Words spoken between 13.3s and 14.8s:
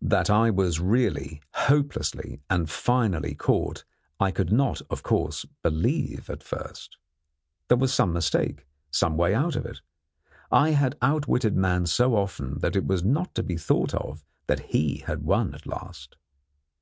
to be thought of that